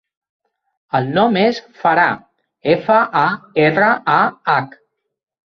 El 0.99 1.11
nom 1.17 1.37
és 1.41 1.59
Farah: 1.81 2.07
efa, 2.73 2.97
a, 3.23 3.27
erra, 3.67 3.93
a, 4.17 4.19
hac. 4.57 4.77